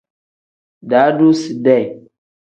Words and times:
Daadoside. 0.89 1.77